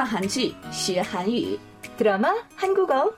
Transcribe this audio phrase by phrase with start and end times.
[0.00, 1.58] 看韩剧学韩语，
[1.98, 3.12] 드라마 한국어.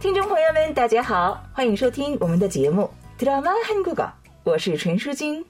[0.00, 2.90] 听众朋友们，大家好，欢迎收听我们的节目《
[3.22, 4.10] 드라마 한국어》，
[4.44, 5.44] 我是陈淑晶。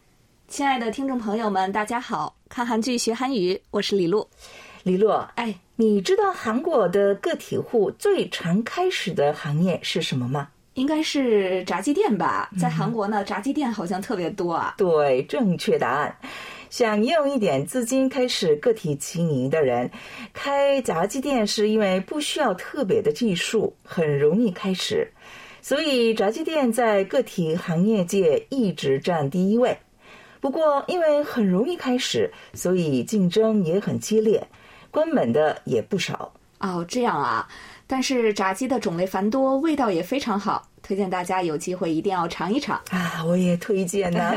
[0.49, 2.35] 亲爱的听众朋友们，大家好！
[2.49, 4.27] 看韩剧学韩语，我是李璐。
[4.83, 10.49] 李璐，哎，你知道韩国的个体户最常开始的行业是什么吗？
[10.76, 12.50] 应该是炸鸡店吧？
[12.60, 14.76] 在韩国呢，炸鸡店好像特别多啊。
[14.78, 16.16] 对，正确答案。
[16.70, 19.90] 想用一点资金开始个体经营的人，
[20.34, 25.08] 开炸鸡店是因为不需要特别的技术，很容易开始，
[25.62, 29.78] 所以炸鸡店在个体行业界一直占第一位。
[30.42, 34.46] 不过，因为很容易开始，所以竞争也很激烈，
[34.92, 36.34] 关门的也不少。
[36.60, 37.48] 哦，这样啊。
[37.88, 43.23] 但是炸鸡的种类繁多，味道也非常好，推荐大家有机会一定要尝一尝啊！
[43.25, 44.35] 我也推荐呢。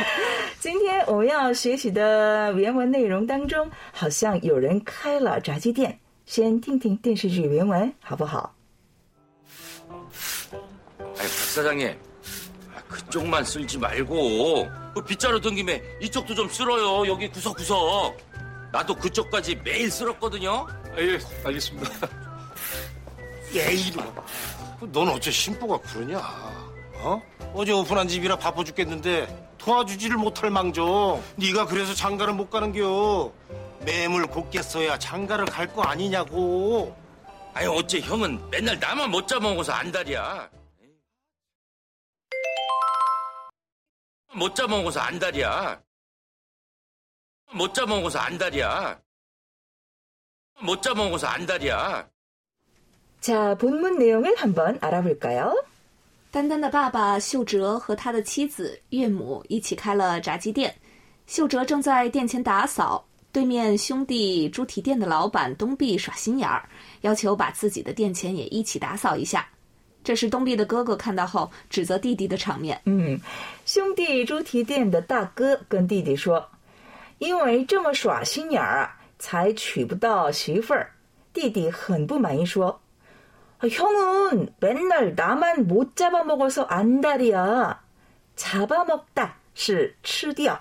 [0.59, 5.99] 今天我们要学习的原文内容当中，好像有人开了炸鸡店。
[6.25, 8.55] 先听听电视剧原文好不好？
[10.99, 11.89] 아니, 박 사장님.
[12.73, 17.05] 아, 그쪽만 쓸지 말고 그 빗자루 든 김에 이쪽도 좀 쓸어요.
[17.07, 18.15] 여기 구석구석.
[18.71, 20.67] 나도 그쪽까지 매일 쓸었거든요.
[20.69, 22.07] 아, 예, 알겠습니다.
[23.57, 24.05] 야, 이놈아.
[24.80, 26.18] 넌 어째 심보가 그러냐?
[26.98, 27.22] 어?
[27.54, 31.22] 어제 오픈한 집이라 바빠 죽겠는데 도와주지를 못할 망정.
[31.36, 33.32] 네가 그래서 장가를 못 가는겨.
[33.84, 36.96] 매물 곱게 써야 장가를 갈 거 아니냐고.
[37.54, 40.50] 아니 어째 형은 맨날 나만 못 잡아먹어서 안달이야.
[44.34, 45.80] 못 잡아먹어서 안달이야.
[47.54, 49.00] 못 잡아먹어서 안달이야.
[50.60, 52.08] 못 잡아먹어서 안달이야.
[53.25, 55.53] 자, 본문 내용을 한번 알아볼까요?
[56.31, 60.73] 丹丹的爸爸秀哲和他的妻子岳母一起开了炸鸡店。
[61.27, 66.67] 秀哲正在店前打扫，对面兄弟猪蹄店的老板东壁耍心眼儿，
[67.01, 69.47] 要求把自己的店前也一起打扫一下。
[70.03, 72.81] 这是东壁的哥哥看到后指责弟弟的场面。
[72.85, 73.19] 嗯，
[73.65, 80.91] 兄弟猪蹄店的大哥跟弟弟说：“因为这么耍心眼儿啊，才娶不到媳妇儿。”
[81.33, 82.81] 弟弟很不满意说。
[83.69, 87.81] 형은 맨날 나만 못 잡아먹어서 안달이야.
[88.35, 90.59] 잡아먹다 是吃掉,